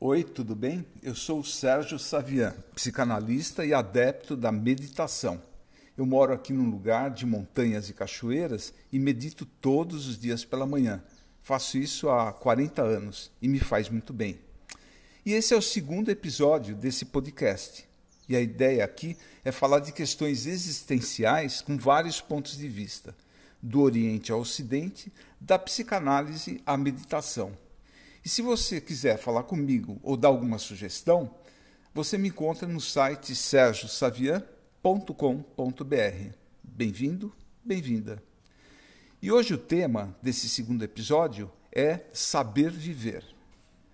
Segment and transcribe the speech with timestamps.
[0.00, 0.86] Oi, tudo bem?
[1.02, 5.42] Eu sou o Sérgio Savian, psicanalista e adepto da meditação.
[5.96, 10.64] Eu moro aqui num lugar de montanhas e cachoeiras e medito todos os dias pela
[10.64, 11.02] manhã.
[11.42, 14.38] Faço isso há 40 anos e me faz muito bem.
[15.26, 17.84] E esse é o segundo episódio desse podcast.
[18.28, 23.16] E a ideia aqui é falar de questões existenciais com vários pontos de vista,
[23.60, 27.52] do Oriente ao Ocidente, da psicanálise à meditação.
[28.28, 31.34] E se você quiser falar comigo ou dar alguma sugestão,
[31.94, 36.34] você me encontra no site sergiosavian.com.br.
[36.62, 37.34] Bem-vindo,
[37.64, 38.22] bem-vinda.
[39.22, 43.24] E hoje o tema desse segundo episódio é saber viver.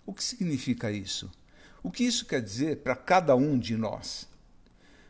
[0.04, 1.30] O que significa isso?
[1.80, 4.26] O que isso quer dizer para cada um de nós?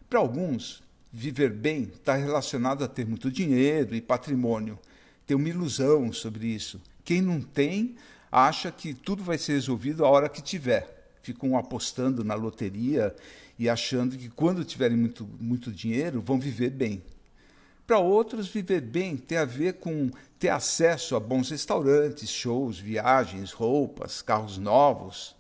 [0.07, 4.79] Para alguns, viver bem está relacionado a ter muito dinheiro e patrimônio.
[5.27, 6.79] Tem uma ilusão sobre isso.
[7.03, 7.97] Quem não tem
[8.35, 11.13] acha que tudo vai ser resolvido a hora que tiver.
[11.23, 13.15] Ficam apostando na loteria
[13.57, 17.01] e achando que quando tiverem muito, muito dinheiro vão viver bem.
[17.87, 23.53] Para outros, viver bem tem a ver com ter acesso a bons restaurantes, shows, viagens,
[23.53, 25.37] roupas, carros novos,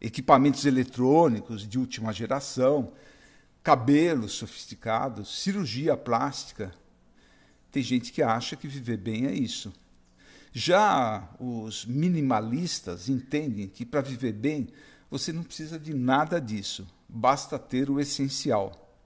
[0.00, 2.92] equipamentos eletrônicos de última geração,
[3.60, 6.72] cabelos sofisticados, cirurgia plástica.
[7.72, 9.72] Tem gente que acha que viver bem é isso.
[10.58, 14.68] Já os minimalistas entendem que para viver bem
[15.10, 18.96] você não precisa de nada disso, basta ter o essencial.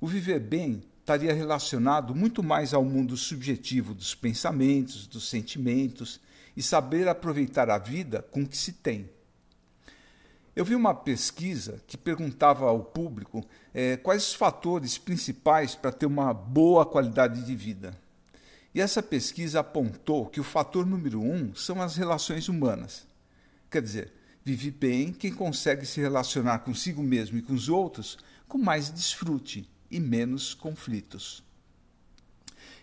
[0.00, 6.20] O viver bem estaria relacionado muito mais ao mundo subjetivo dos pensamentos, dos sentimentos
[6.56, 9.08] e saber aproveitar a vida com o que se tem.
[10.56, 16.06] Eu vi uma pesquisa que perguntava ao público eh, quais os fatores principais para ter
[16.06, 17.96] uma boa qualidade de vida.
[18.74, 23.06] E essa pesquisa apontou que o fator número um são as relações humanas.
[23.70, 24.12] Quer dizer,
[24.44, 29.68] vive bem quem consegue se relacionar consigo mesmo e com os outros com mais desfrute
[29.90, 31.42] e menos conflitos.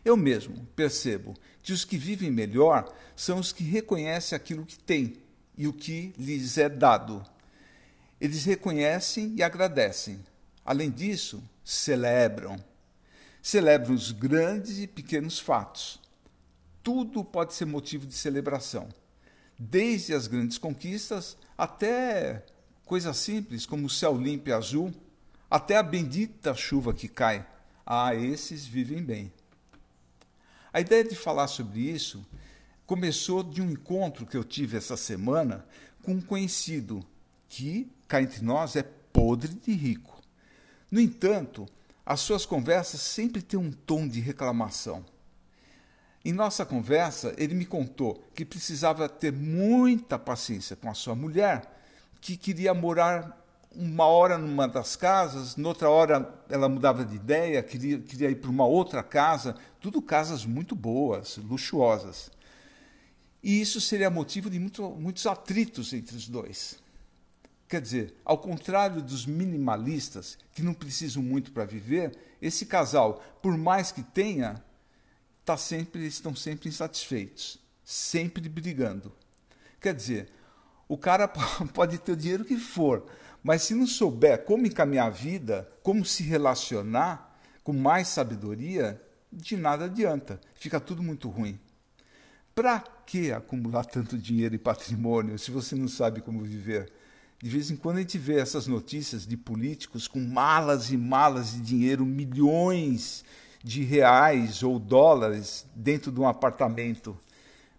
[0.03, 5.17] Eu mesmo percebo que os que vivem melhor são os que reconhecem aquilo que têm
[5.57, 7.25] e o que lhes é dado.
[8.19, 10.19] Eles reconhecem e agradecem.
[10.63, 12.57] Além disso, celebram
[13.47, 16.01] celebram os grandes e pequenos fatos.
[16.83, 18.89] Tudo pode ser motivo de celebração,
[19.57, 22.45] desde as grandes conquistas até
[22.83, 24.93] coisas simples como o céu limpo e azul,
[25.49, 27.47] até a bendita chuva que cai.
[27.85, 29.31] Ah, esses vivem bem.
[30.73, 32.25] A ideia de falar sobre isso
[32.85, 35.65] começou de um encontro que eu tive essa semana
[36.03, 37.01] com um conhecido
[37.47, 40.21] que, cá entre nós, é podre de rico.
[40.91, 41.65] No entanto,
[42.07, 45.03] as suas conversas sempre têm um tom de reclamação.
[46.23, 51.69] Em nossa conversa, ele me contou que precisava ter muita paciência com a sua mulher,
[52.21, 57.99] que queria morar uma hora numa das casas, noutra hora ela mudava de ideia, queria,
[57.99, 62.31] queria ir para uma outra casa, tudo casas muito boas, luxuosas.
[63.43, 66.79] E isso seria motivo de muito, muitos atritos entre os dois.
[67.67, 73.57] Quer dizer, ao contrário dos minimalistas, que não precisam muito para viver, esse casal, por
[73.57, 74.63] mais que tenha,
[75.43, 79.11] tá sempre, estão sempre insatisfeitos, sempre brigando.
[79.81, 80.29] Quer dizer,
[80.87, 81.27] o cara
[81.73, 83.05] pode ter o dinheiro que for,
[83.43, 89.01] mas se não souber como encaminhar a vida, como se relacionar com mais sabedoria,
[89.31, 91.59] de nada adianta, fica tudo muito ruim.
[92.55, 96.91] Para que acumular tanto dinheiro e patrimônio se você não sabe como viver?
[97.39, 101.51] De vez em quando a gente vê essas notícias de políticos com malas e malas
[101.51, 103.23] de dinheiro, milhões
[103.63, 107.17] de reais ou dólares dentro de um apartamento.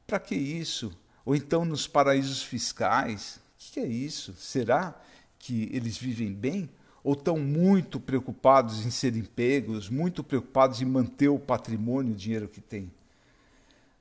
[0.07, 0.93] Para que isso?
[1.25, 3.41] Ou então nos paraísos fiscais?
[3.57, 4.33] O que é isso?
[4.39, 4.95] Será
[5.39, 6.69] que eles vivem bem?
[7.03, 12.49] Ou estão muito preocupados em serem pegos, muito preocupados em manter o patrimônio, o dinheiro
[12.49, 12.93] que tem?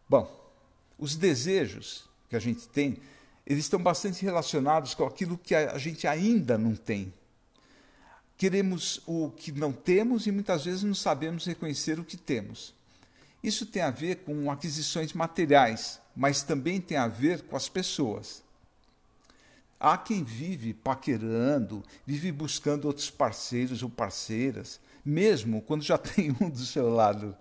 [0.09, 0.29] Bom,
[0.99, 2.97] os desejos que a gente tem
[3.47, 7.13] eles estão bastante relacionados com aquilo que a gente ainda não tem.
[8.37, 12.75] Queremos o que não temos e muitas vezes não sabemos reconhecer o que temos.
[13.41, 18.43] Isso tem a ver com aquisições materiais, mas também tem a ver com as pessoas.
[19.79, 26.49] Há quem vive paquerando, vive buscando outros parceiros ou parceiras, mesmo quando já tem um
[26.49, 27.33] do seu lado.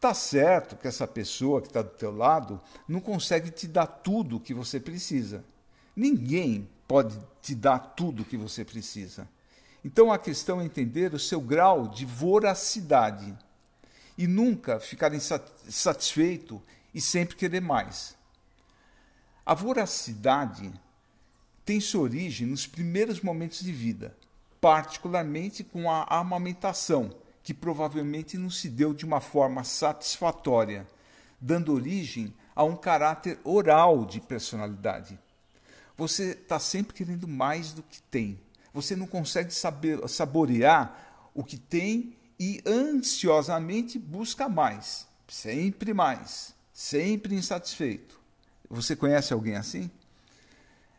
[0.00, 4.36] Tá certo que essa pessoa que está do teu lado não consegue te dar tudo
[4.36, 5.44] o que você precisa.
[5.96, 9.28] Ninguém pode te dar tudo o que você precisa.
[9.84, 13.36] Então a questão é entender o seu grau de voracidade
[14.16, 16.62] e nunca ficar insatisfeito
[16.94, 18.16] e sempre querer mais.
[19.44, 20.72] A voracidade
[21.64, 24.16] tem sua origem nos primeiros momentos de vida,
[24.60, 27.10] particularmente com a amamentação,
[27.42, 30.86] que provavelmente não se deu de uma forma satisfatória,
[31.40, 35.18] dando origem a um caráter oral de personalidade.
[35.96, 38.38] Você está sempre querendo mais do que tem.
[38.72, 47.34] Você não consegue saber, saborear o que tem e ansiosamente busca mais, sempre mais, sempre
[47.34, 48.20] insatisfeito.
[48.70, 49.90] Você conhece alguém assim?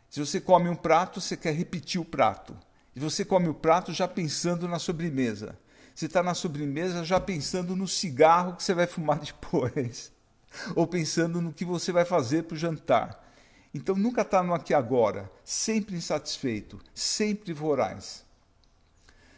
[0.09, 2.57] Se você come um prato, você quer repetir o prato.
[2.95, 5.57] E você come o prato já pensando na sobremesa.
[5.93, 10.11] Você está na sobremesa já pensando no cigarro que você vai fumar depois.
[10.75, 13.27] Ou pensando no que você vai fazer para o jantar.
[13.73, 18.25] Então nunca está no aqui agora, sempre insatisfeito, sempre voraz.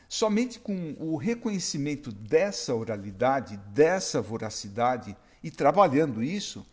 [0.07, 6.65] Somente com o reconhecimento dessa oralidade, dessa voracidade e trabalhando isso,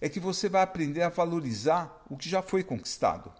[0.00, 3.32] é que você vai aprender a valorizar o que já foi conquistado.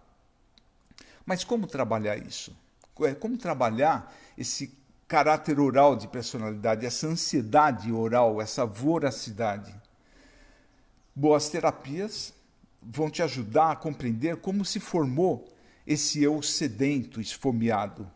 [1.25, 2.55] Mas como trabalhar isso?
[3.01, 4.67] É, como trabalhar esse
[5.07, 9.73] caráter oral de personalidade, essa ansiedade oral, essa voracidade?
[11.15, 12.33] Boas terapias
[12.81, 15.47] vão te ajudar a compreender como se formou
[15.85, 18.11] esse eu sedento, esfomeado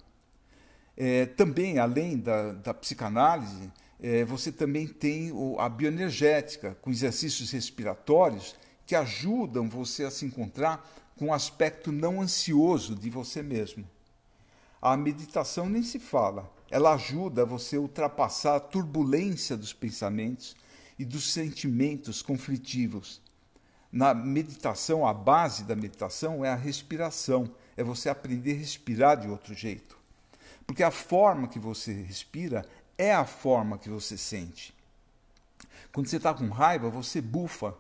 [1.04, 8.56] é, também, além da, da psicanálise, é, você também tem a bioenergética, com exercícios respiratórios
[8.86, 10.88] que ajudam você a se encontrar
[11.18, 13.84] com um aspecto não ansioso de você mesmo.
[14.82, 20.56] A meditação nem se fala, ela ajuda você a ultrapassar a turbulência dos pensamentos
[20.98, 23.22] e dos sentimentos conflitivos.
[23.92, 29.28] Na meditação, a base da meditação é a respiração, é você aprender a respirar de
[29.28, 29.98] outro jeito.
[30.66, 32.66] Porque a forma que você respira
[32.98, 34.74] é a forma que você sente.
[35.94, 37.76] Quando você está com raiva, você bufa.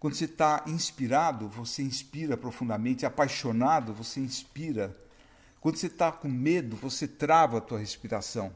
[0.00, 3.06] Quando você está inspirado, você inspira profundamente.
[3.06, 4.96] Apaixonado, você inspira.
[5.60, 8.54] Quando você está com medo, você trava a tua respiração.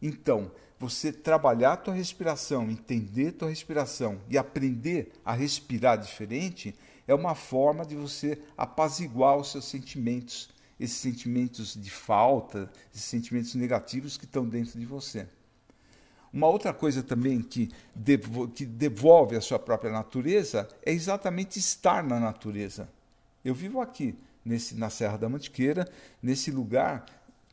[0.00, 6.74] Então, você trabalhar a tua respiração, entender a tua respiração e aprender a respirar diferente
[7.08, 13.54] é uma forma de você apaziguar os seus sentimentos esses sentimentos de falta, esses sentimentos
[13.54, 15.26] negativos que estão dentro de você.
[16.32, 22.04] Uma outra coisa também que, devo, que devolve a sua própria natureza é exatamente estar
[22.04, 22.88] na natureza.
[23.42, 25.90] Eu vivo aqui, nesse, na Serra da Mantiqueira,
[26.22, 27.04] nesse lugar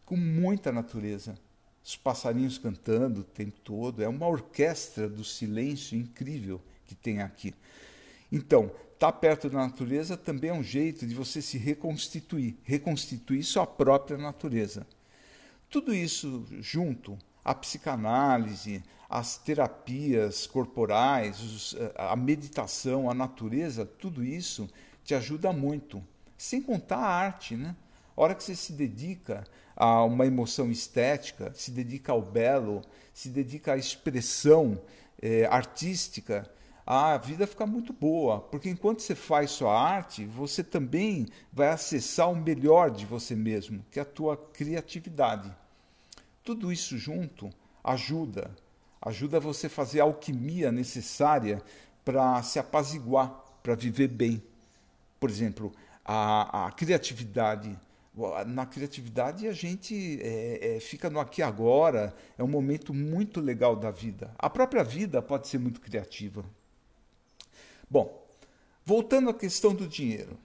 [0.05, 1.35] com muita natureza.
[1.83, 7.53] Os passarinhos cantando o tempo todo, é uma orquestra do silêncio incrível que tem aqui.
[8.31, 13.43] Então, estar tá perto da natureza também é um jeito de você se reconstituir, reconstituir
[13.43, 14.87] sua própria natureza.
[15.69, 24.69] Tudo isso junto, a psicanálise, as terapias corporais, a meditação, a natureza, tudo isso
[25.03, 26.01] te ajuda muito.
[26.43, 27.73] Sem contar a arte, né?
[28.17, 32.81] A hora que você se dedica a uma emoção estética, se dedica ao belo,
[33.13, 34.77] se dedica à expressão
[35.21, 36.45] é, artística,
[36.85, 42.29] a vida fica muito boa, porque enquanto você faz sua arte, você também vai acessar
[42.29, 45.49] o melhor de você mesmo, que é a tua criatividade.
[46.43, 47.49] Tudo isso junto
[47.81, 48.51] ajuda,
[49.01, 51.63] ajuda você a fazer a alquimia necessária
[52.03, 53.29] para se apaziguar,
[53.63, 54.43] para viver bem.
[55.21, 55.73] Por exemplo,
[56.05, 57.77] a, a criatividade.
[58.45, 63.41] Na criatividade a gente é, é, fica no aqui e agora, é um momento muito
[63.41, 64.33] legal da vida.
[64.37, 66.45] A própria vida pode ser muito criativa.
[67.89, 68.23] Bom,
[68.85, 70.37] voltando à questão do dinheiro.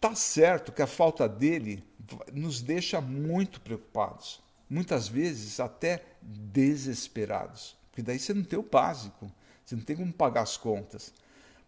[0.00, 1.84] Tá certo que a falta dele
[2.32, 9.30] nos deixa muito preocupados, muitas vezes até desesperados, porque daí você não tem o básico,
[9.64, 11.12] você não tem como pagar as contas.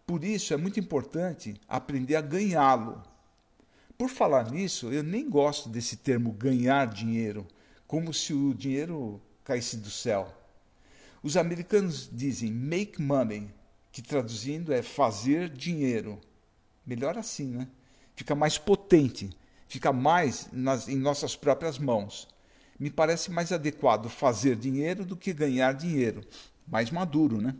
[0.05, 3.01] Por isso é muito importante aprender a ganhá-lo.
[3.97, 7.47] Por falar nisso, eu nem gosto desse termo ganhar dinheiro,
[7.87, 10.31] como se o dinheiro caísse do céu.
[11.23, 13.49] Os americanos dizem make money,
[13.91, 16.21] que traduzindo é fazer dinheiro.
[16.85, 17.67] Melhor assim, né?
[18.15, 19.29] Fica mais potente,
[19.67, 22.27] fica mais nas, em nossas próprias mãos.
[22.79, 26.21] Me parece mais adequado fazer dinheiro do que ganhar dinheiro.
[26.67, 27.55] Mais maduro, né?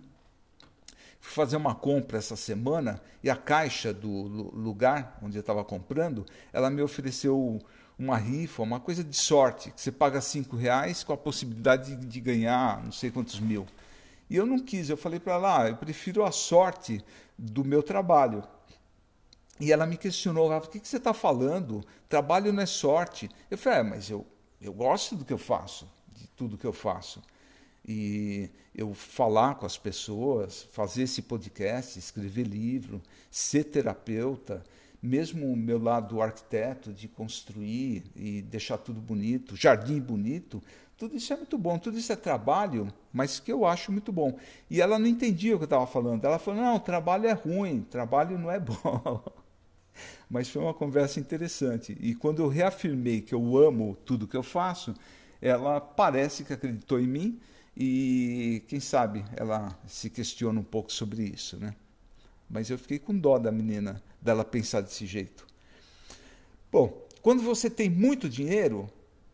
[1.26, 6.24] Fui fazer uma compra essa semana e a caixa do lugar onde eu estava comprando,
[6.54, 7.60] ela me ofereceu
[7.98, 12.22] uma rifa, uma coisa de sorte, que você paga cinco reais com a possibilidade de
[12.22, 13.66] ganhar não sei quantos mil.
[14.30, 17.04] E eu não quis, eu falei para ela, ah, eu prefiro a sorte
[17.36, 18.44] do meu trabalho.
[19.60, 21.84] E ela me questionou, Rafa, o que, que você está falando?
[22.08, 23.32] Trabalho não é sorte.
[23.50, 24.28] Eu falei, é, mas eu,
[24.62, 27.20] eu gosto do que eu faço, de tudo que eu faço.
[27.88, 34.64] E eu falar com as pessoas, fazer esse podcast, escrever livro, ser terapeuta,
[35.02, 40.62] mesmo o meu lado arquiteto de construir e deixar tudo bonito, jardim bonito,
[40.98, 44.38] tudo isso é muito bom, tudo isso é trabalho, mas que eu acho muito bom.
[44.70, 46.24] E ela não entendia o que eu estava falando.
[46.24, 49.22] Ela falou: não, trabalho é ruim, trabalho não é bom.
[50.30, 51.98] mas foi uma conversa interessante.
[52.00, 54.94] E quando eu reafirmei que eu amo tudo que eu faço,
[55.42, 57.40] ela parece que acreditou em mim
[57.78, 61.76] e, quem sabe, ela se questiona um pouco sobre isso, né?
[62.50, 65.46] Mas eu fiquei com dó da menina, dela pensar desse jeito.
[66.72, 68.90] Bom, quando você tem muito dinheiro,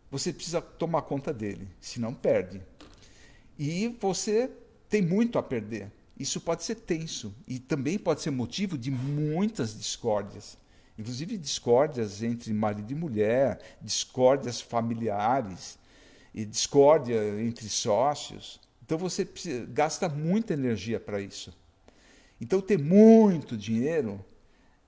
[0.09, 2.61] você precisa tomar conta dele, senão perde.
[3.59, 4.49] E você
[4.89, 5.91] tem muito a perder.
[6.17, 10.57] Isso pode ser tenso e também pode ser motivo de muitas discórdias.
[10.97, 15.77] Inclusive discórdias entre marido e mulher, discórdias familiares,
[16.33, 18.59] e discórdia entre sócios.
[18.83, 21.53] Então você precisa, gasta muita energia para isso.
[22.39, 24.23] Então ter muito dinheiro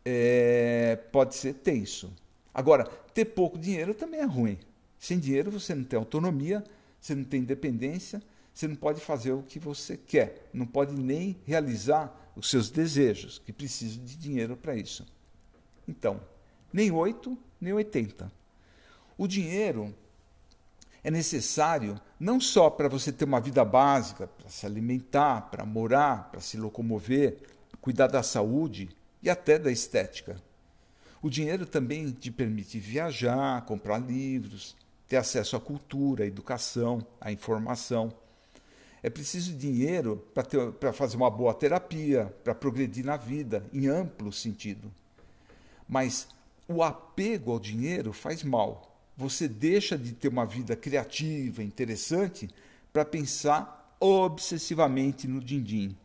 [0.03, 2.11] é, pode ser tenso.
[2.53, 4.59] Agora, ter pouco dinheiro também é ruim.
[4.99, 6.63] Sem dinheiro você não tem autonomia,
[6.99, 8.21] você não tem independência,
[8.53, 13.39] você não pode fazer o que você quer, não pode nem realizar os seus desejos,
[13.39, 15.05] que precisam de dinheiro para isso.
[15.87, 16.21] Então,
[16.71, 18.31] nem 8, nem 80.
[19.17, 19.93] O dinheiro
[21.03, 26.31] é necessário não só para você ter uma vida básica, para se alimentar, para morar,
[26.31, 27.37] para se locomover,
[27.81, 28.89] cuidar da saúde
[29.21, 30.41] e até da estética.
[31.21, 34.75] O dinheiro também te permite viajar, comprar livros,
[35.07, 38.13] ter acesso à cultura, à educação, à informação.
[39.01, 40.25] É preciso dinheiro
[40.79, 44.89] para fazer uma boa terapia, para progredir na vida, em amplo sentido.
[45.87, 46.29] Mas
[46.67, 48.92] o apego ao dinheiro faz mal.
[49.15, 52.49] Você deixa de ter uma vida criativa, interessante,
[52.91, 55.95] para pensar obsessivamente no din-din.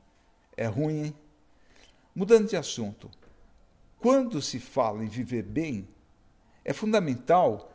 [0.56, 1.14] É ruim, hein?
[2.14, 3.10] Mudando de assunto,
[3.98, 5.88] quando se fala em viver bem,
[6.64, 7.74] é fundamental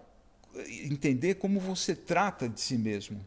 [0.85, 3.25] entender como você trata de si mesmo.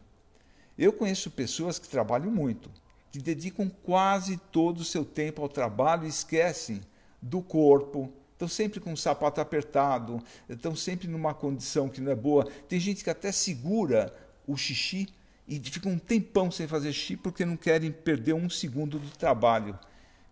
[0.77, 2.69] Eu conheço pessoas que trabalham muito,
[3.11, 6.81] que dedicam quase todo o seu tempo ao trabalho e esquecem
[7.21, 12.15] do corpo, estão sempre com o sapato apertado, estão sempre numa condição que não é
[12.15, 12.45] boa.
[12.69, 14.15] Tem gente que até segura
[14.45, 15.07] o xixi
[15.47, 19.77] e fica um tempão sem fazer xixi porque não querem perder um segundo do trabalho.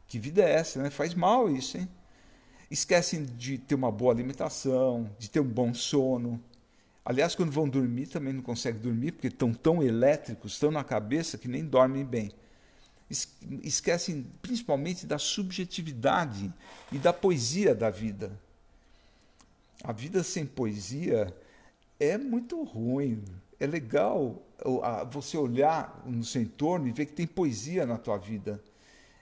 [0.08, 0.92] Que vida é essa, né?
[0.92, 1.90] Faz mal isso, hein?
[2.70, 6.40] Esquecem de ter uma boa alimentação, de ter um bom sono,
[7.06, 11.38] Aliás, quando vão dormir, também não conseguem dormir, porque estão tão elétricos, estão na cabeça,
[11.38, 12.32] que nem dormem bem.
[13.10, 16.52] Esquecem principalmente da subjetividade
[16.92, 18.32] e da poesia da vida.
[19.84, 21.36] A vida sem poesia
[22.00, 23.24] é muito ruim.
[23.60, 24.42] É legal
[25.12, 28.62] você olhar no seu entorno e ver que tem poesia na tua vida,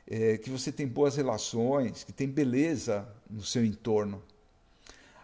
[0.07, 4.23] é, que você tem boas relações, que tem beleza no seu entorno.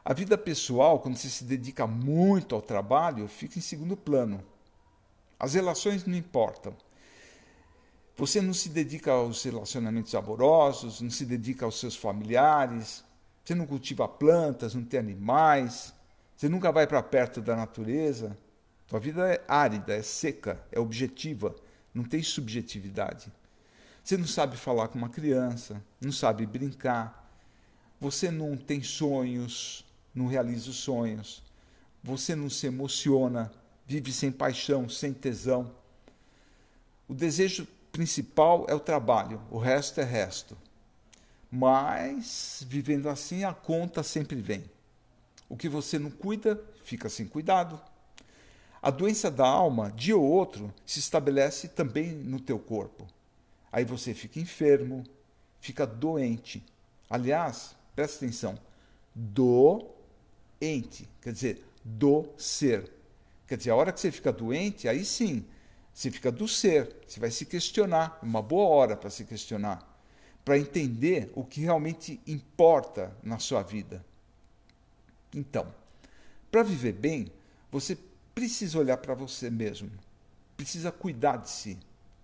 [0.03, 4.43] A vida pessoal, quando você se dedica muito ao trabalho, fica em segundo plano.
[5.39, 6.75] As relações não importam.
[8.19, 13.01] Você não se dedica aos relacionamentos amorosos, não se dedica aos seus familiares,
[13.45, 15.93] você não cultiva plantas, não tem animais,
[16.35, 18.37] você nunca vai para perto da natureza.
[18.87, 21.55] Sua vida é árida, é seca, é objetiva,
[21.93, 23.31] não tem subjetividade.
[24.03, 27.33] Você não sabe falar com uma criança, não sabe brincar,
[28.01, 31.41] você não tem sonhos, não realiza os sonhos.
[32.03, 33.49] Você não se emociona,
[33.87, 35.71] vive sem paixão, sem tesão.
[37.07, 40.57] O desejo principal é o trabalho, o resto é resto.
[41.51, 44.63] Mas, vivendo assim, a conta sempre vem.
[45.47, 47.81] O que você não cuida, fica sem cuidado.
[48.81, 53.07] A doença da alma, dia ou outro, se estabelece também no teu corpo.
[53.71, 55.03] Aí você fica enfermo,
[55.59, 56.63] fica doente.
[57.09, 58.57] Aliás, presta atenção,
[59.13, 59.85] do
[60.61, 62.91] ente, quer dizer, do ser.
[63.47, 65.45] Quer dizer, a hora que você fica doente, aí sim,
[65.99, 69.85] você fica do ser, você vai se questionar, uma boa hora para se questionar,
[70.45, 74.01] para entender o que realmente importa na sua vida.
[75.35, 75.67] Então,
[76.49, 77.29] para viver bem,
[77.69, 77.97] você
[78.33, 79.91] precisa olhar para você mesmo,
[80.55, 81.77] precisa cuidar de si,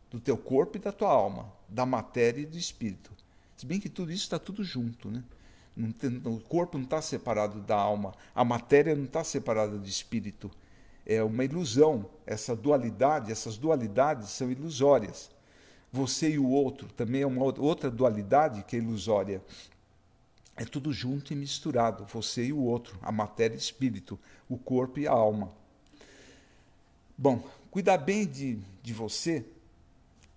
[0.10, 3.12] do teu corpo e da tua alma, da matéria e do espírito.
[3.58, 5.22] Se bem que tudo isso está tudo junto, né?
[6.00, 10.50] Tem, o corpo não está separado da alma, a matéria não está separada do espírito.
[11.05, 12.05] É uma ilusão.
[12.25, 15.29] Essa dualidade, essas dualidades são ilusórias.
[15.91, 19.41] Você e o outro também é uma outra dualidade que é ilusória.
[20.55, 24.17] É tudo junto e misturado, você e o outro, a matéria e espírito,
[24.50, 25.51] o corpo e a alma.
[27.17, 29.45] Bom, cuidar bem de, de você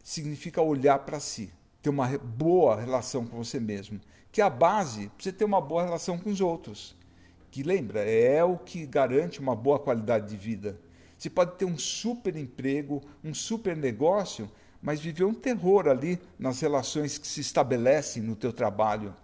[0.03, 5.09] significa olhar para si, ter uma boa relação com você mesmo que é a base
[5.09, 6.95] para você ter uma boa relação com os outros.
[7.51, 10.79] Que lembra, é o que garante uma boa qualidade de vida.
[11.17, 14.51] Você pode ter um super emprego, um super negócio,
[14.81, 19.15] mas viver um terror ali nas relações que se estabelecem no teu trabalho.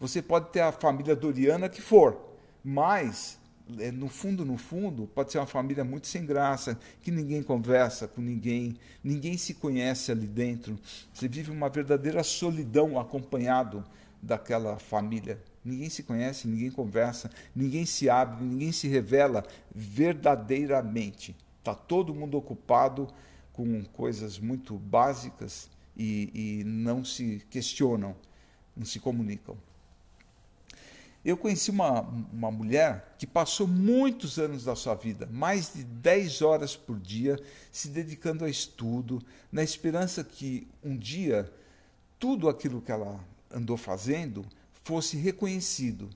[0.00, 2.18] Você pode ter a família doriana que for,
[2.64, 3.38] mas
[3.78, 8.08] é, no fundo, no fundo, pode ser uma família muito sem graça, que ninguém conversa
[8.08, 10.78] com ninguém, ninguém se conhece ali dentro.
[11.12, 13.84] Você vive uma verdadeira solidão acompanhado
[14.22, 15.38] daquela família.
[15.64, 21.36] Ninguém se conhece, ninguém conversa, ninguém se abre, ninguém se revela verdadeiramente.
[21.58, 23.08] Está todo mundo ocupado
[23.52, 28.14] com coisas muito básicas e, e não se questionam,
[28.76, 29.56] não se comunicam.
[31.24, 36.42] Eu conheci uma, uma mulher que passou muitos anos da sua vida, mais de 10
[36.42, 37.38] horas por dia,
[37.72, 41.52] se dedicando ao estudo, na esperança que um dia
[42.18, 43.18] tudo aquilo que ela
[43.50, 44.46] andou fazendo
[44.88, 46.08] fosse reconhecido.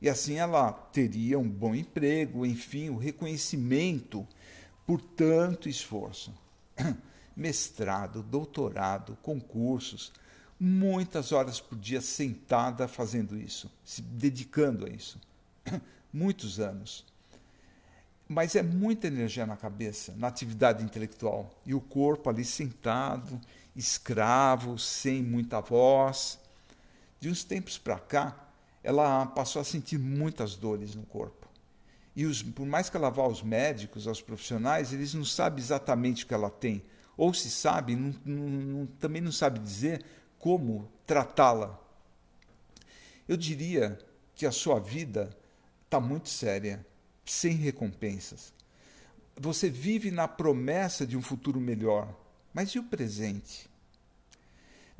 [0.00, 4.24] E assim ela teria um bom emprego, enfim, o reconhecimento
[4.86, 6.32] por tanto esforço.
[7.36, 10.12] Mestrado, doutorado, concursos,
[10.60, 15.20] muitas horas por dia sentada fazendo isso, se dedicando a isso.
[16.12, 17.04] Muitos anos.
[18.28, 21.52] Mas é muita energia na cabeça, na atividade intelectual.
[21.64, 23.40] E o corpo ali sentado,
[23.76, 26.39] escravo, sem muita voz.
[27.20, 28.48] De uns tempos para cá,
[28.82, 31.48] ela passou a sentir muitas dores no corpo.
[32.16, 36.24] E os, por mais que ela vá aos médicos, aos profissionais, eles não sabem exatamente
[36.24, 36.82] o que ela tem.
[37.16, 40.04] Ou se sabe, não, não, também não sabe dizer
[40.38, 41.78] como tratá-la.
[43.28, 43.98] Eu diria
[44.34, 45.30] que a sua vida
[45.84, 46.84] está muito séria,
[47.24, 48.52] sem recompensas.
[49.36, 52.12] Você vive na promessa de um futuro melhor,
[52.52, 53.69] mas e o presente?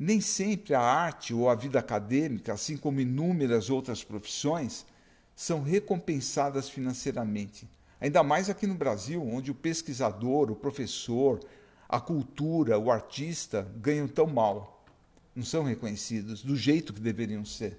[0.03, 4.83] Nem sempre a arte ou a vida acadêmica, assim como inúmeras outras profissões,
[5.35, 7.69] são recompensadas financeiramente.
[7.99, 11.39] Ainda mais aqui no Brasil, onde o pesquisador, o professor,
[11.87, 14.81] a cultura, o artista ganham tão mal
[15.35, 17.77] não são reconhecidos do jeito que deveriam ser.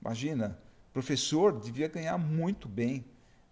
[0.00, 0.58] Imagina,
[0.92, 3.04] professor devia ganhar muito bem,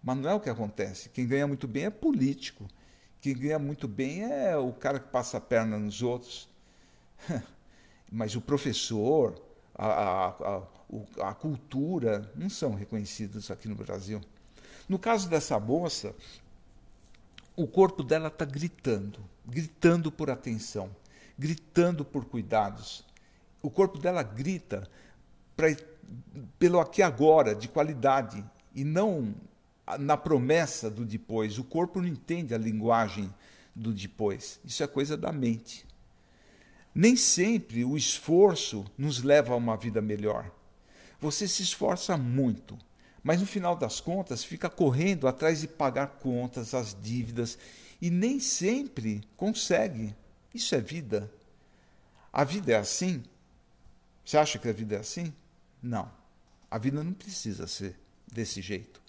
[0.03, 1.09] mas não é o que acontece.
[1.09, 2.67] Quem ganha muito bem é político.
[3.19, 6.49] Quem ganha muito bem é o cara que passa a perna nos outros.
[8.11, 9.41] mas o professor,
[9.73, 14.21] a, a, a, a cultura, não são reconhecidos aqui no Brasil.
[14.89, 16.13] No caso dessa moça,
[17.55, 20.89] o corpo dela está gritando, gritando por atenção,
[21.37, 23.05] gritando por cuidados
[23.61, 24.89] o corpo dela grita
[25.55, 25.67] pra,
[26.57, 28.43] pelo aqui agora, de qualidade,
[28.73, 29.33] e não
[29.99, 31.59] na promessa do depois.
[31.59, 33.31] O corpo não entende a linguagem
[33.75, 34.59] do depois.
[34.65, 35.85] Isso é coisa da mente.
[36.93, 40.51] Nem sempre o esforço nos leva a uma vida melhor.
[41.19, 42.77] Você se esforça muito,
[43.23, 47.57] mas no final das contas fica correndo atrás de pagar contas, as dívidas,
[48.01, 50.15] e nem sempre consegue.
[50.53, 51.31] Isso é vida.
[52.33, 53.23] A vida é assim.
[54.25, 55.33] Você acha que a vida é assim?
[55.81, 56.11] Não.
[56.69, 57.97] A vida não precisa ser
[58.31, 59.01] desse jeito.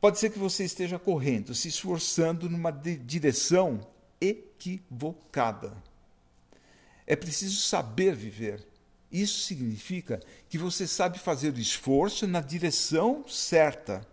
[0.00, 3.86] Pode ser que você esteja correndo, se esforçando numa direção
[4.18, 5.76] equivocada.
[7.10, 8.64] É preciso saber viver.
[9.10, 14.06] Isso significa que você sabe fazer o esforço na direção certa.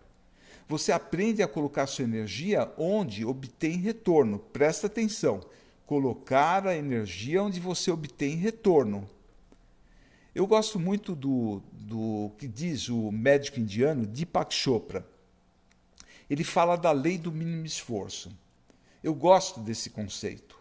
[0.67, 4.39] Você aprende a colocar sua energia onde obtém retorno.
[4.39, 5.41] Presta atenção.
[5.85, 9.07] Colocar a energia onde você obtém retorno.
[10.33, 15.07] Eu gosto muito do, do que diz o médico indiano Deepak Chopra.
[16.27, 18.35] Ele fala da lei do mínimo esforço.
[19.03, 20.59] Eu gosto desse conceito.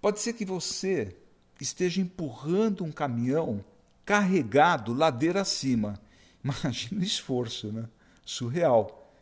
[0.00, 1.14] Pode ser que você
[1.60, 3.64] esteja empurrando um caminhão
[4.04, 6.00] carregado ladeira acima.
[6.42, 7.88] Imagina o esforço, né?
[8.24, 9.12] Surreal.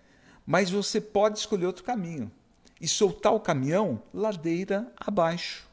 [0.47, 2.31] Mas você pode escolher outro caminho
[2.81, 5.67] e soltar o caminhão ladeira abaixo.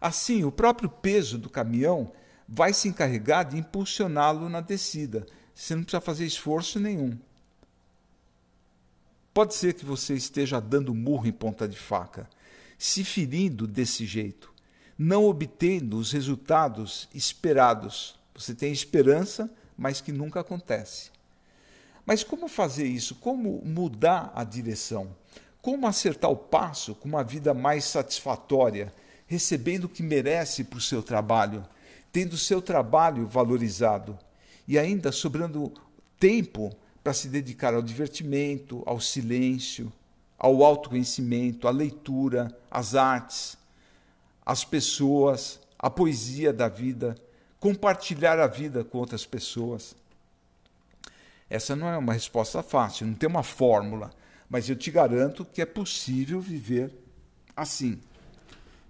[0.00, 2.12] Assim, o próprio peso do caminhão
[2.48, 5.26] vai se encarregar de impulsioná-lo na descida.
[5.54, 7.16] Você não precisa fazer esforço nenhum.
[9.32, 12.28] Pode ser que você esteja dando murro em ponta de faca,
[12.78, 14.53] se ferindo desse jeito,
[14.98, 18.16] não obtendo os resultados esperados.
[18.34, 21.10] Você tem esperança, mas que nunca acontece.
[22.06, 23.14] Mas como fazer isso?
[23.16, 25.08] Como mudar a direção?
[25.62, 28.92] Como acertar o passo com uma vida mais satisfatória,
[29.26, 31.64] recebendo o que merece por seu trabalho?
[32.14, 34.16] tendo seu trabalho valorizado
[34.68, 35.72] e ainda sobrando
[36.16, 39.92] tempo para se dedicar ao divertimento, ao silêncio,
[40.38, 43.58] ao autoconhecimento, à leitura, às artes,
[44.44, 47.16] às pessoas, à poesia da vida.
[47.60, 49.96] compartilhar a vida com outras pessoas.
[51.48, 54.10] Essa não é uma resposta fácil, não tem uma fórmula,
[54.50, 56.92] mas eu te garanto que é possível viver
[57.56, 57.98] assim.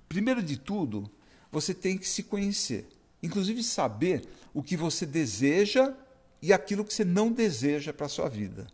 [0.09, 1.09] Primeiro de tudo,
[1.53, 2.89] você tem que se conhecer,
[3.23, 5.95] inclusive saber o que você deseja
[6.43, 8.67] e aquilo que você não deseja para a sua vida.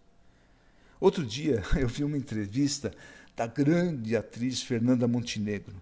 [0.99, 2.93] Outro dia eu vi uma entrevista
[3.37, 5.75] da grande atriz Fernanda Montenegro.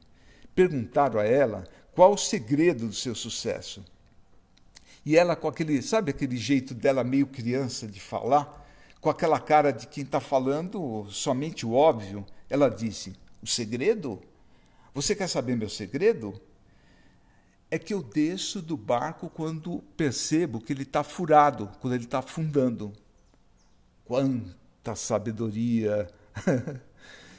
[0.59, 3.85] Perguntaram a ela qual o segredo do seu sucesso.
[5.07, 8.67] E ela, com aquele, sabe aquele jeito dela meio criança de falar,
[9.01, 14.21] com aquela cara de quem está falando somente o óbvio, ela disse: O segredo?
[14.93, 16.35] Você quer saber meu segredo?
[17.71, 22.19] É que eu desço do barco quando percebo que ele está furado, quando ele está
[22.19, 22.93] afundando.
[24.05, 26.09] Quanta sabedoria!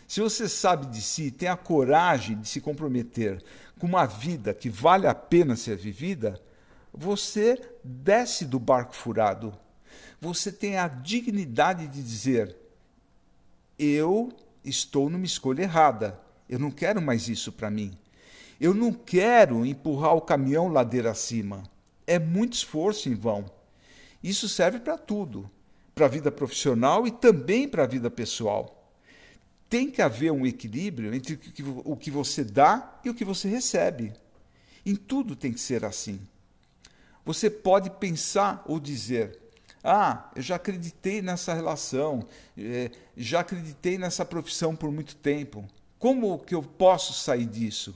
[0.10, 3.44] Se você sabe de si, tem a coragem de se comprometer
[3.78, 6.42] com uma vida que vale a pena ser vivida,
[6.92, 9.56] você desce do barco furado.
[10.20, 12.58] Você tem a dignidade de dizer:
[13.78, 14.34] eu
[14.66, 16.20] estou numa escolha errada.
[16.50, 17.96] Eu não quero mais isso para mim.
[18.60, 21.62] Eu não quero empurrar o caminhão ladeira acima.
[22.08, 23.46] É muito esforço em vão.
[24.24, 25.48] Isso serve para tudo,
[25.94, 28.79] para a vida profissional e também para a vida pessoal
[29.70, 31.40] tem que haver um equilíbrio entre
[31.86, 34.14] o que você dá e o que você recebe.
[34.86, 36.20] Em tudo tem que ser assim.
[37.24, 39.38] Você pode pensar ou dizer:
[39.84, 42.26] Ah, eu já acreditei nessa relação,
[42.58, 45.64] eh, já acreditei nessa profissão por muito tempo.
[46.00, 47.94] Como que eu posso sair disso?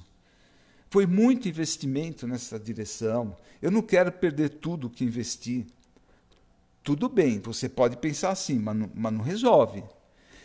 [0.89, 3.35] Foi muito investimento nessa direção.
[3.59, 5.65] Eu não quero perder tudo que investi.
[6.83, 9.83] Tudo bem, você pode pensar assim, mas não, mas não resolve.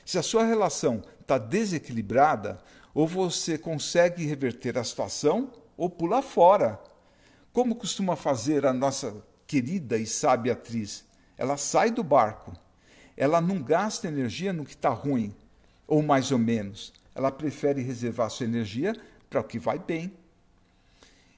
[0.07, 2.59] Se a sua relação está desequilibrada,
[2.95, 6.83] ou você consegue reverter a situação, ou pula fora.
[7.53, 11.05] Como costuma fazer a nossa querida e sábia atriz?
[11.37, 12.57] Ela sai do barco.
[13.15, 15.35] Ela não gasta energia no que está ruim,
[15.87, 16.95] ou mais ou menos.
[17.15, 18.97] Ela prefere reservar sua energia
[19.29, 20.11] para o que vai bem.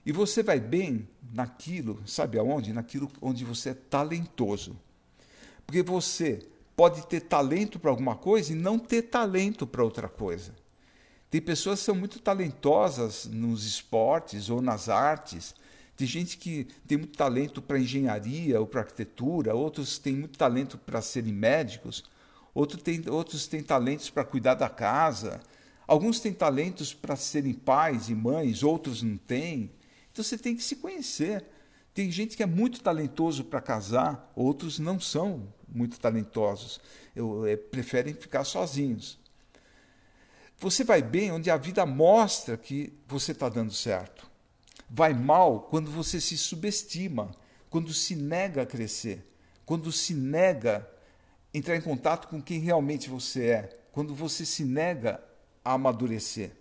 [0.06, 2.72] E você vai bem naquilo, sabe aonde?
[2.72, 4.78] Naquilo onde você é talentoso.
[5.66, 6.38] Porque você
[6.80, 10.54] pode ter talento para alguma coisa e não ter talento para outra coisa.
[11.28, 15.54] Tem pessoas que são muito talentosas nos esportes ou nas artes.
[15.94, 20.78] Tem gente que tem muito talento para engenharia ou para arquitetura, outros têm muito talento
[20.78, 22.02] para serem médicos,
[22.54, 25.38] outros têm, outros têm talentos para cuidar da casa,
[25.86, 29.70] alguns têm talentos para serem pais e mães, outros não têm.
[30.10, 31.44] Então você tem que se conhecer.
[31.92, 36.80] Tem gente que é muito talentoso para casar, outros não são muito talentosos,
[37.14, 39.18] eu, é, preferem ficar sozinhos.
[40.58, 44.28] Você vai bem onde a vida mostra que você está dando certo.
[44.88, 47.30] Vai mal quando você se subestima,
[47.70, 49.24] quando se nega a crescer,
[49.64, 50.86] quando se nega
[51.54, 55.22] a entrar em contato com quem realmente você é, quando você se nega
[55.64, 56.52] a amadurecer.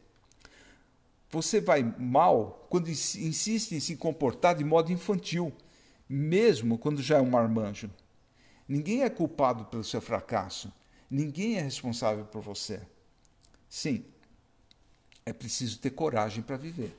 [1.30, 5.54] Você vai mal quando insiste em se comportar de modo infantil,
[6.08, 7.90] mesmo quando já é um marmanjo.
[8.70, 10.72] Ninguém é culpado pelo seu fracasso.
[11.10, 12.80] Ninguém é responsável por você.
[13.68, 14.06] Sim,
[15.26, 16.96] é preciso ter coragem para viver.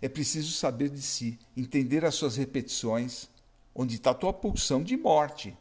[0.00, 3.28] É preciso saber de si, entender as suas repetições,
[3.74, 5.56] onde está a tua pulsão de morte.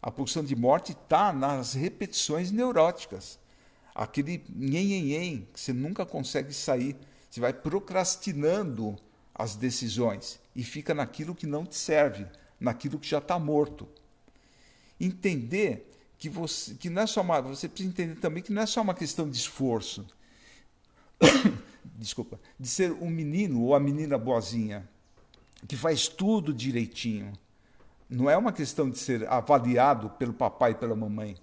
[0.00, 3.36] A pulsão de morte está nas repetições neuróticas.
[3.92, 6.96] Aquele nhen, que você nunca consegue sair.
[7.28, 8.94] Você vai procrastinando
[9.34, 12.28] as decisões e fica naquilo que não te serve,
[12.60, 13.88] naquilo que já está morto
[15.00, 18.66] entender que você que não é só uma, você precisa entender também que não é
[18.66, 20.06] só uma questão de esforço.
[21.96, 24.88] Desculpa, de ser um menino ou a menina boazinha
[25.66, 27.32] que faz tudo direitinho.
[28.08, 31.36] Não é uma questão de ser avaliado pelo papai e pela mamãe.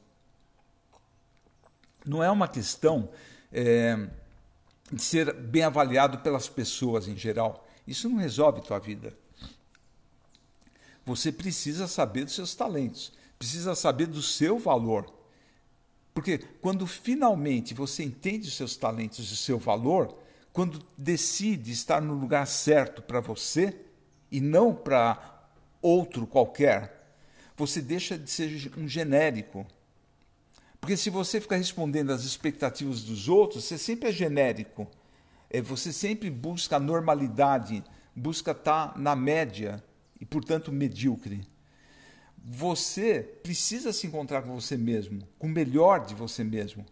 [2.05, 3.09] Não é uma questão
[3.51, 4.07] é,
[4.91, 7.67] de ser bem avaliado pelas pessoas em geral.
[7.87, 9.15] Isso não resolve tua vida.
[11.05, 13.11] Você precisa saber dos seus talentos
[13.41, 15.12] precisa saber do seu valor.
[16.13, 20.15] Porque quando finalmente você entende os seus talentos e o seu valor,
[20.54, 23.75] quando decide estar no lugar certo para você
[24.32, 25.49] e não para
[25.82, 27.15] outro qualquer,
[27.58, 29.65] você deixa de ser um genérico.
[30.80, 34.88] Porque se você ficar respondendo às expectativas dos outros, você sempre é genérico.
[35.49, 37.84] É, você sempre busca a normalidade,
[38.15, 39.84] busca estar na média
[40.19, 41.41] e, portanto, medíocre
[42.43, 46.86] você precisa se encontrar com você mesmo, com o melhor de você mesmo.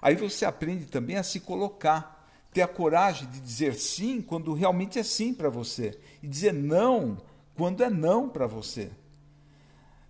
[0.00, 4.98] Aí você aprende também a se colocar, ter a coragem de dizer sim quando realmente
[4.98, 7.18] é sim para você e dizer não
[7.54, 8.90] quando é não para você.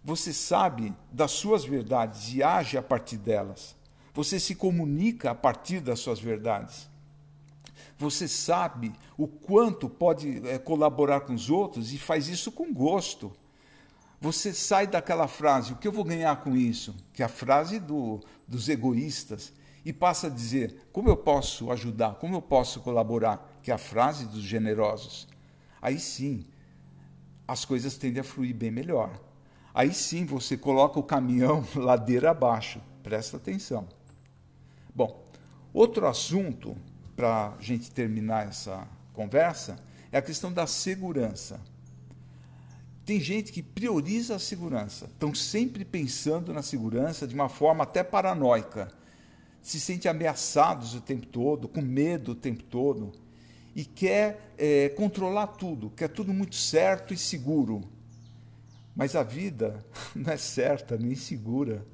[0.05, 3.77] Você sabe das suas verdades e age a partir delas.
[4.12, 6.88] Você se comunica a partir das suas verdades.
[7.97, 13.33] Você sabe o quanto pode é, colaborar com os outros e faz isso com gosto.
[14.23, 16.95] Você sai daquela frase, o que eu vou ganhar com isso?
[17.13, 19.53] Que é a frase do, dos egoístas,
[19.85, 23.59] e passa a dizer, como eu posso ajudar, como eu posso colaborar?
[23.65, 25.27] Que é a frase dos generosos.
[25.83, 26.47] Aí sim,
[27.49, 29.11] as coisas tendem a fluir bem melhor.
[29.75, 32.81] Aí sim você coloca o caminhão ladeira abaixo.
[33.03, 33.89] Presta atenção.
[34.95, 35.21] Bom,
[35.75, 36.77] outro assunto
[37.17, 39.77] para a gente terminar essa conversa
[40.13, 41.61] é a questão da segurança.
[43.05, 48.05] Tem gente que prioriza a segurança, estão sempre pensando na segurança de uma forma até
[48.05, 48.93] paranoica,
[49.61, 53.12] se sente ameaçados o tempo todo, com medo o tempo todo,
[53.75, 57.83] e quer é, controlar tudo, quer tudo muito certo e seguro.
[58.95, 59.85] Mas a vida
[60.15, 61.85] não é certa nem segura,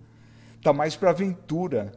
[0.56, 1.92] está mais para aventura.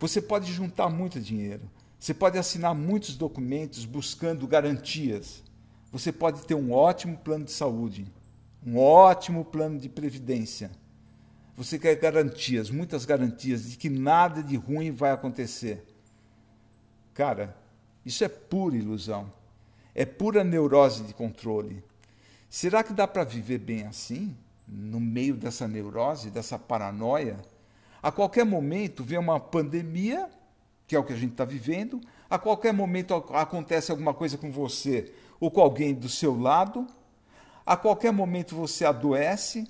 [0.00, 5.40] Você pode juntar muito dinheiro, você pode assinar muitos documentos buscando garantias.
[5.92, 8.10] Você pode ter um ótimo plano de saúde,
[8.66, 10.70] um ótimo plano de previdência.
[11.54, 15.86] Você quer garantias, muitas garantias de que nada de ruim vai acontecer.
[17.12, 17.54] Cara,
[18.06, 19.30] isso é pura ilusão.
[19.94, 21.84] É pura neurose de controle.
[22.48, 24.34] Será que dá para viver bem assim?
[24.66, 27.36] No meio dessa neurose, dessa paranoia?
[28.02, 30.30] A qualquer momento vem uma pandemia
[30.86, 32.00] que é o que a gente está vivendo.
[32.28, 36.86] A qualquer momento acontece alguma coisa com você ou com alguém do seu lado.
[37.66, 39.66] A qualquer momento você adoece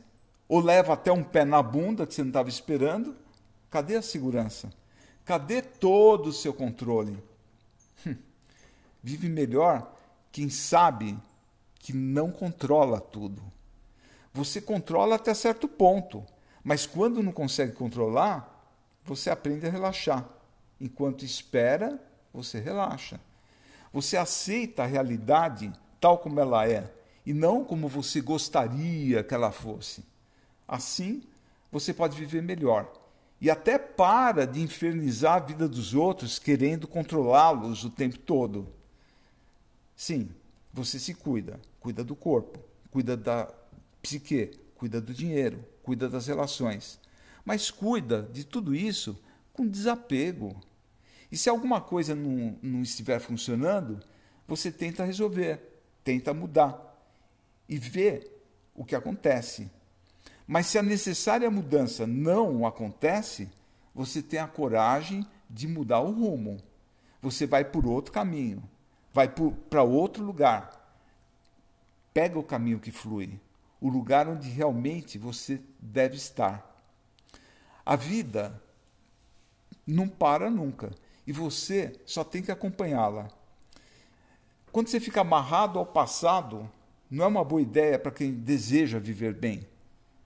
[0.47, 3.17] ou leva até um pé na bunda que você não estava esperando.
[3.71, 4.71] Cadê a segurança?
[5.25, 7.19] Cadê todo o seu controle?
[8.07, 8.15] Hum.
[9.03, 9.91] Vive melhor
[10.31, 11.19] quem sabe
[11.79, 13.43] que não controla tudo.
[14.35, 16.23] Você controla até certo ponto,
[16.63, 18.71] mas quando não consegue controlar,
[19.07, 20.29] você aprende a relaxar.
[20.79, 21.99] Enquanto espera,
[22.31, 23.19] você relaxa.
[23.93, 26.91] Você aceita a realidade tal como ela é
[27.25, 30.05] e não como você gostaria que ela fosse.
[30.67, 31.23] Assim,
[31.71, 32.91] você pode viver melhor
[33.43, 38.69] e até para de infernizar a vida dos outros querendo controlá-los o tempo todo.
[39.97, 40.31] Sim,
[40.73, 42.61] você se cuida, cuida do corpo,
[42.93, 43.53] cuida da
[44.01, 47.01] psique, cuida do dinheiro, cuida das relações,
[47.45, 49.19] mas cuida de tudo isso
[49.53, 50.55] com desapego.
[51.33, 54.01] E se alguma coisa não, não estiver funcionando,
[54.47, 56.79] você tenta resolver, tenta mudar
[57.67, 58.31] e vê
[58.75, 59.71] o que acontece.
[60.47, 63.49] Mas se a necessária mudança não acontece,
[63.95, 66.59] você tem a coragem de mudar o rumo.
[67.23, 68.63] Você vai por outro caminho,
[69.11, 70.71] vai para outro lugar.
[72.13, 73.41] Pega o caminho que flui,
[73.81, 76.71] o lugar onde realmente você deve estar.
[77.87, 78.63] A vida
[79.87, 80.91] não para nunca
[81.27, 83.29] e você só tem que acompanhá-la.
[84.71, 86.71] Quando você fica amarrado ao passado,
[87.11, 89.67] não é uma boa ideia para quem deseja viver bem.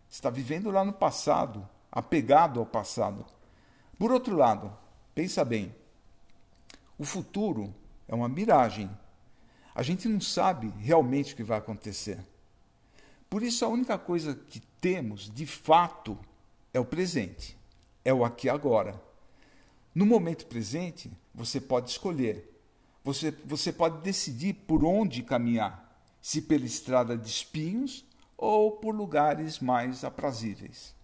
[0.09, 3.26] Está vivendo lá no passado, apegado ao passado.
[3.98, 4.72] Por outro lado,
[5.14, 5.74] pensa bem.
[6.98, 7.74] O futuro
[8.06, 8.90] é uma miragem.
[9.74, 12.18] A gente não sabe realmente o que vai acontecer.
[13.28, 16.16] Por isso, a única coisa que temos, de fato,
[16.72, 17.59] é o presente,
[18.04, 19.06] é o aqui agora.
[19.96, 22.54] No momento presente, você pode escolher.
[23.02, 28.04] Você, você pode decidir por onde caminhar, se pela estrada de espinhos
[28.37, 30.94] ou por lugares mais aprazíveis.